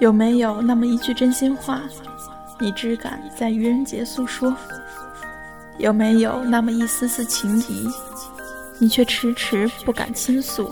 [0.00, 1.82] 有没有那么一句真心话，
[2.58, 4.54] 你只敢在愚人节诉说？
[5.76, 7.86] 有没有那么一丝丝情谊，
[8.78, 10.70] 你却迟迟不敢倾诉？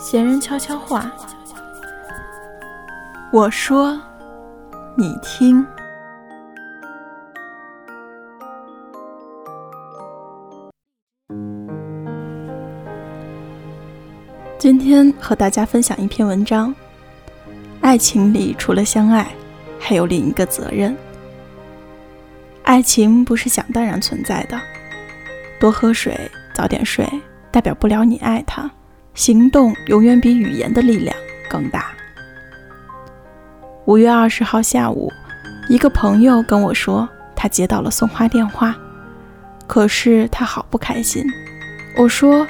[0.00, 1.12] 闲人悄悄话，
[3.30, 4.00] 我说，
[4.96, 5.64] 你听。
[14.58, 16.74] 今天和大家分享一篇文章：
[17.82, 19.26] 爱情里除了相爱，
[19.78, 20.96] 还有另一个责任。
[22.62, 24.58] 爱情不是想当然存在的，
[25.60, 26.18] 多喝水，
[26.54, 27.06] 早点睡，
[27.50, 28.70] 代表不了你爱他。
[29.14, 31.14] 行动永远比语言的力量
[31.50, 31.90] 更大。
[33.84, 35.12] 五月二十号下午，
[35.68, 38.74] 一个朋友跟我说，他接到了送花电话，
[39.66, 41.24] 可是他好不开心。
[41.98, 42.46] 我说。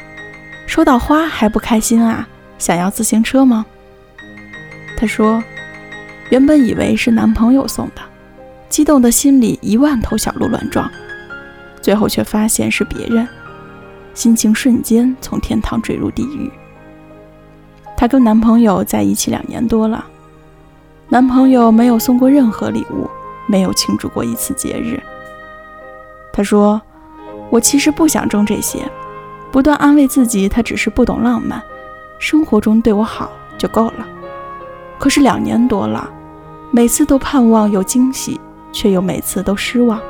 [0.65, 2.27] 收到花还不开心啊？
[2.57, 3.67] 想要自行车吗？
[5.03, 5.43] 她说，
[6.31, 8.01] 原本以为是男朋友送的，
[8.69, 10.89] 激动的心里一万头小鹿乱撞，
[11.81, 13.27] 最后却发现是别人，
[14.15, 16.49] 心情瞬间从天堂坠入地狱。
[17.97, 20.05] 她跟男朋友在一起两年多了，
[21.09, 23.11] 男朋友没有送过任何礼物，
[23.49, 25.03] 没有庆祝过一次节日。
[26.33, 26.81] 她说
[27.51, 28.89] ：“我其实不想争这些。”
[29.51, 31.61] 不断安慰自己，他只是不懂浪漫，
[32.21, 34.07] 生活中对我好就够了。
[35.03, 36.09] 可是两年多了，
[36.71, 40.01] 每次都盼望有惊喜，却又每次都失望。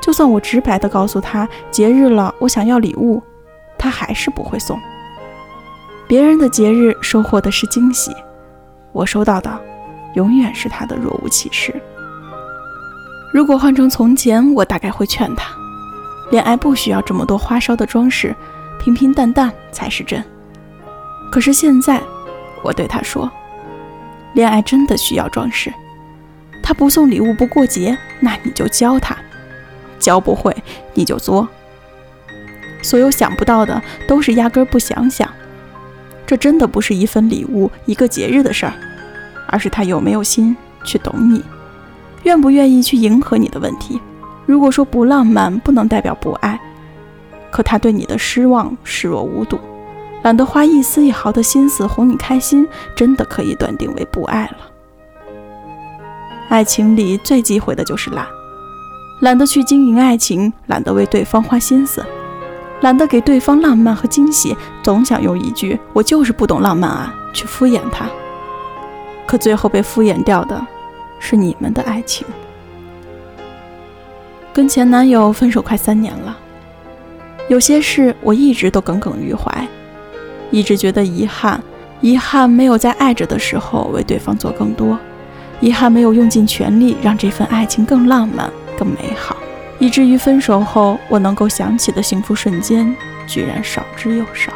[0.00, 3.22] 就算我直白地告诉他节日了，我想要礼物，
[3.76, 4.80] 他还是不会送。
[6.08, 8.10] 别人的节日收获的是惊喜，
[8.92, 9.54] 我收到的
[10.14, 11.74] 永远是他的若无其事。
[13.34, 15.52] 如果换成从前，我大概会劝他，
[16.30, 18.34] 恋爱不需要这么多花哨的装饰。
[18.78, 20.24] 平平淡淡才是真。
[21.30, 22.00] 可是现在，
[22.62, 23.30] 我对他说
[24.36, 25.72] ：“恋爱真的需要装饰。
[26.62, 29.16] 他不送礼物不过节，那你就教他；
[29.98, 30.54] 教不会，
[30.92, 31.48] 你就作。
[32.82, 35.26] 所有想不到的，都是压根不想想。
[36.26, 38.74] 这真的不是一份礼物、一个节日的事儿，
[39.46, 40.54] 而是他有没有心
[40.84, 41.42] 去懂你，
[42.24, 43.98] 愿不愿意去迎合你的问题。
[44.44, 46.60] 如果说不浪漫，不能代表不爱。”
[47.50, 49.58] 可他对你的失望视若无睹，
[50.26, 52.66] 懒得花一丝一毫的心思哄你开心，
[52.96, 54.56] 真的可以断定为不爱了。
[56.48, 58.26] 爱情里最忌讳的就是懒，
[59.20, 62.04] 懒得去经营爱情，懒得为对方花心思，
[62.80, 68.10] 懒得给对方浪漫和惊喜，总想用一句“我就是不懂浪漫啊”去敷衍他。
[69.28, 70.60] 可最后被敷衍掉的，
[71.20, 72.26] 是你们的爱情。
[74.52, 76.36] 跟前男友分手快三年了。
[77.48, 79.68] 有些事我一直都耿耿于怀，
[80.50, 81.62] 一直觉得遗憾，
[82.00, 84.98] 遗憾没有在爱着的时候为对方做更多，
[85.60, 89.36] 遗憾没有用尽全力让这份爱情更浪漫、更美好，
[89.78, 92.94] 以至于分手后我能够想起的幸福瞬间
[93.26, 94.52] 居然少之又少。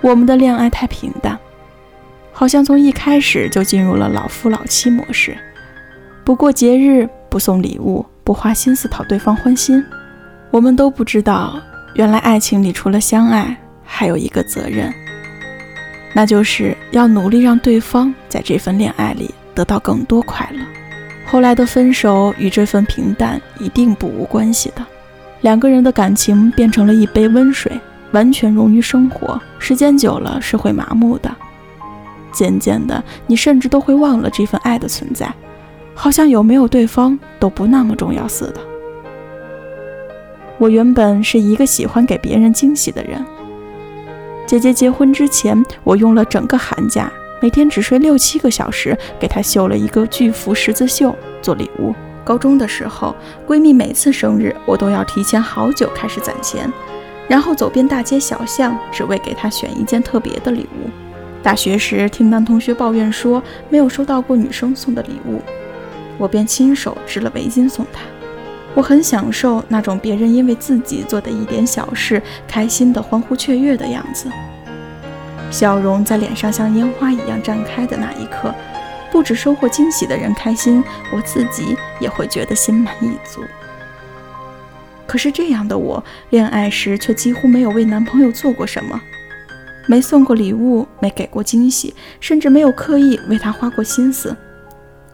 [0.00, 1.38] 我们的恋爱太平淡，
[2.32, 5.36] 好像从一开始就进入了老夫老妻模式，
[6.24, 9.84] 不过节日，不送礼物，不花心思讨对方欢心。
[10.50, 11.60] 我们都不知道，
[11.94, 13.56] 原来爱情里除了相爱，
[13.90, 14.92] 还有一个责任，
[16.12, 20.60] 那就是要努力让对方在这份恋爱里得到更多快乐。
[21.26, 24.86] 后来的分手与这份平淡一定不无关系的。
[25.40, 27.72] 两个人的感情变成了一杯温水，
[28.12, 31.34] 完全溶于生活，时间久了是会麻木的。
[32.30, 35.32] 渐渐的，你甚至都会忘了这份爱的存在，
[35.94, 38.60] 好像有没有对方都不那么重要似的。
[40.58, 43.24] 我原本是一个喜欢给别人惊喜的人。
[44.48, 51.94] 姐姐结婚之前，我用了整个寒假，每天只睡六七个小时，给她绣了一个巨幅十字绣做礼物。
[52.24, 53.14] 高中的时候，
[53.46, 56.72] 闺蜜每次生日，我都要提前好久开始攒钱，
[57.28, 60.88] 然后走遍大街小巷，只为给她选一件特别的礼物。
[61.42, 65.42] 大学时，听男同学抱怨说没有收到过女生送的礼物，
[66.16, 68.00] 我便亲手织了围巾送她。
[68.78, 74.30] 我很享受那种别人因为自己做的一点小事开心的欢呼雀跃的样子，
[75.50, 78.54] 笑容在脸上像烟花一样绽开的那一刻，
[79.10, 80.80] 不止收获惊喜的人开心，
[81.12, 83.42] 我自己也会觉得心满意足。
[85.08, 89.00] 可是这样的我，恋爱时却几乎没有为男朋友做过什么，
[89.88, 94.36] 没送过礼物，没给过惊喜，甚至没有刻意为他花过心思。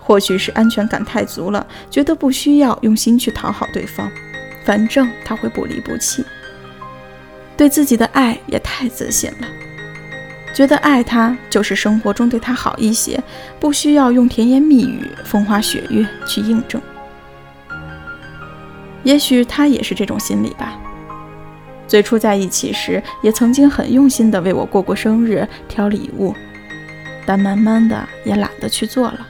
[0.04, 4.10] 或许是安全感太足了，觉得不需要用心去讨好对方，
[4.64, 6.22] 反正他会不离不弃。
[7.56, 9.48] 对自己的爱也太自信了。
[10.54, 13.20] 觉得爱他就是生活中对他好一些，
[13.58, 16.80] 不需要用甜言蜜语、风花雪月去印证。
[19.02, 20.78] 也许他也是这种心理吧。
[21.88, 26.34] 最初在一起时，也曾经很用心的为我过过生日、挑礼物，
[27.26, 29.26] 但慢慢的也懒得去做了。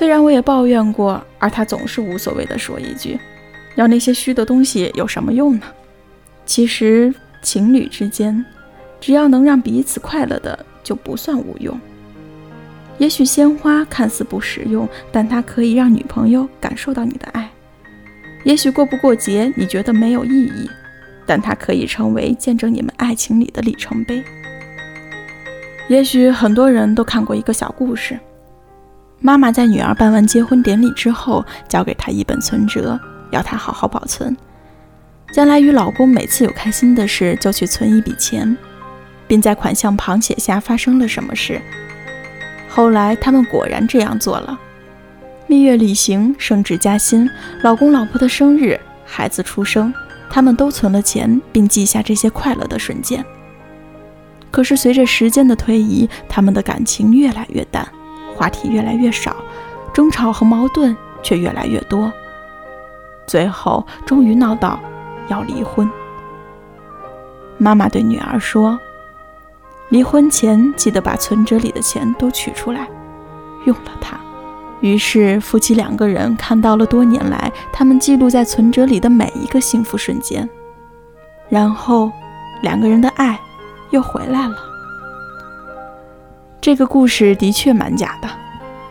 [0.00, 3.20] 虽然我也抱怨过，而他总是无所谓地说一句
[3.76, 5.66] ：“要那些虚的东西有什么用呢？”
[6.46, 8.42] 其实情侣之间，
[8.98, 11.78] 只要能让彼此快乐的，就不算无用。
[12.96, 17.50] 也许鲜花看似不实用，但它可以让女朋友感受到你的爱。
[18.44, 20.66] 也许过不过节你觉得没有意义，
[21.26, 24.24] 但它可以成为见证你们爱情里的里程碑。
[25.88, 28.18] 也许很多人都看过一个小故事。
[29.20, 32.98] 妈妈在女儿办完结婚典礼之后，交给她一本存折，
[33.30, 34.34] 要她好好保存，
[35.32, 38.56] 将来与老公每次有开心的事就去存一笔钱，
[39.26, 41.60] 并在款项旁写下发生了什么事。
[42.68, 44.58] 后来他们果然这样做了，
[45.46, 47.28] 蜜月旅行、升职加薪、
[47.62, 49.92] 老公老婆的生日、孩子出生，
[50.30, 53.22] 他们都存了钱，并记下这些快乐的瞬间。
[54.50, 57.86] 可是随着时间的推移，他们的感情越来越淡。
[58.40, 59.36] 话题越来越少，
[59.92, 62.10] 争吵和矛盾却越来越多，
[63.26, 64.80] 最后终于闹到
[65.28, 65.86] 要离婚。
[67.58, 68.80] 妈妈对女儿说
[69.90, 72.88] ：“离婚前记得把存折里的钱都取出来，
[73.66, 74.18] 用了它。”
[74.80, 80.48] 于是夫妻两个人看到了多年来他们记录在存折里的每一个幸福瞬间，
[81.50, 82.10] 然后
[82.62, 83.38] 两个人的爱
[83.90, 84.69] 又回来了。
[86.60, 88.28] 这个故事的确蛮假的，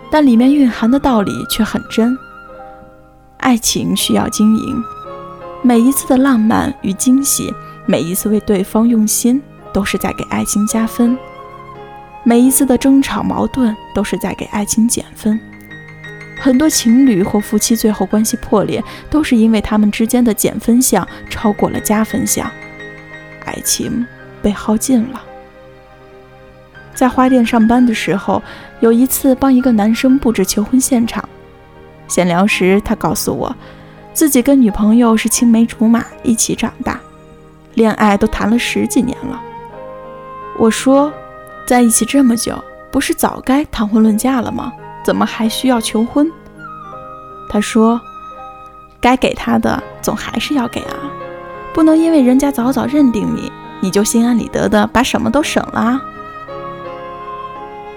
[0.09, 2.17] 但里面蕴含的道理却很真。
[3.37, 4.83] 爱情需要经营，
[5.61, 7.53] 每一次的浪漫与惊喜，
[7.85, 9.39] 每一次为对方用心，
[9.71, 11.15] 都是在给爱情加分；
[12.23, 15.39] 每一次的争吵矛盾，都是在给爱情减分。
[16.41, 22.49] 很多情侣或夫妻最后关系破裂，都是因为他们之间的减分项超过了加分项，
[23.45, 24.03] 爱情
[24.41, 25.21] 被耗尽了。
[26.99, 28.43] 在花店上班的时候，
[28.81, 31.23] 有一次帮一个男生布置求婚现场。
[32.09, 33.55] 闲聊时，他告诉我，
[34.11, 36.99] 自己跟女朋友是青梅竹马，一起长大，
[37.75, 39.41] 恋爱都谈了十几年了。
[40.57, 41.09] 我说，
[41.65, 42.61] 在一起这么久，
[42.91, 44.73] 不是早该谈婚论嫁了吗？
[45.05, 46.29] 怎么还需要求婚？
[47.49, 48.01] 他说，
[48.99, 50.99] 该给他的总还是要给啊，
[51.73, 53.49] 不能因为人家早早认定你，
[53.79, 56.01] 你就心安理得的把什么都省了啊。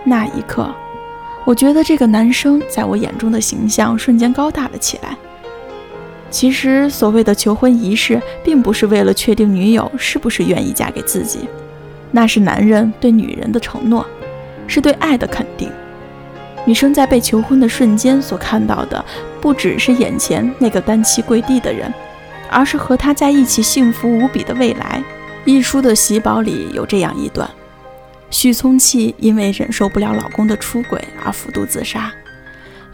[0.04, 0.75] 那一刻，
[1.44, 5.16] 我觉得这个男生在我眼中的形象瞬间高大了起来。
[6.31, 11.40] 其实，所谓的求婚仪式，并不是为了确定女友是不是愿意嫁给自己，
[12.10, 14.06] 那是男人对女人的承诺，
[14.66, 15.70] 是对爱的肯定。
[16.64, 19.05] 女生在被求婚的瞬间所看到的，
[19.40, 21.93] 不只是眼前那个单膝跪地的人，
[22.50, 25.02] 而是和他在一起幸福无比的未来。
[25.44, 27.48] 一书的喜宝里有这样一段。
[28.32, 32.11] 许聪气因为忍受不了老公的出轨而服毒自杀，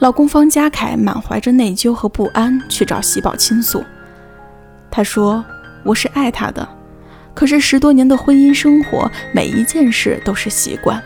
[0.01, 3.83] 老公方家凯满怀着内疚和不安去找喜宝倾诉。
[4.91, 5.45] 他说
[5.85, 6.69] ：“我是爱他的，
[7.35, 11.01] 可是十多年的婚姻生活，每一件事都是习惯，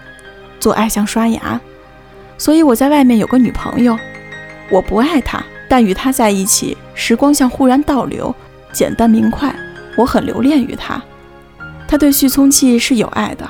[0.58, 1.60] 做爱像刷牙，
[2.38, 3.98] 所以我在外面有个女朋友，
[4.70, 8.34] 我不爱他，但与他在一起，时光像忽然倒流，
[8.72, 9.54] 简单明快，
[9.94, 11.00] 我很留恋于他。
[11.86, 13.48] 他对许聪气是有爱的。”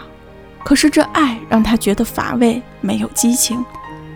[0.65, 3.65] 可是这爱让他觉得乏味，没有激情。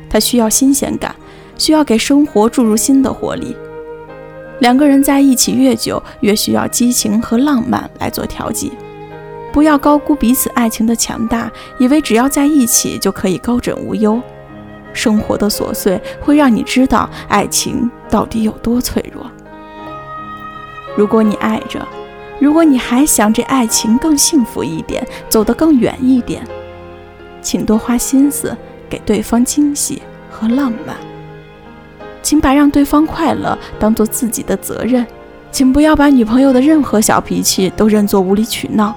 [0.09, 1.15] 他需要新鲜感，
[1.59, 3.57] 需要给生活注入新的活力。
[4.61, 8.73] 两个人在一起越久，越需要激情和浪漫来做调剂。
[9.53, 14.21] 不要高估彼此爱情的强大，以为只要在一起就可以高枕无忧。
[14.93, 19.31] 生活的琐碎会让你知道爱情到底有多脆弱。
[20.97, 21.87] 如果你爱着，
[22.39, 26.47] 如果你还想这爱情更幸福一点，走得更远一点，
[27.41, 28.57] 请多花心思
[28.89, 30.97] 给对方惊喜和浪漫。
[32.23, 35.07] 请把让对方快乐当做自己的责任，
[35.51, 38.95] 请不要把女朋友的任何小脾气都认作无理取闹。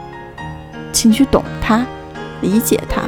[0.91, 1.85] 请去懂她，
[2.41, 3.03] 理解她。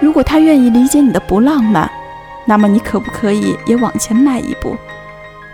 [0.00, 1.90] 如果她愿意理解你的不浪漫，
[2.44, 4.76] 那么你可不可以也往前迈一步，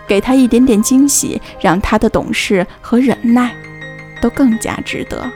[0.06, 3.54] 给她一点点惊喜，让她的懂事和忍耐。
[4.20, 5.30] 都更加值得。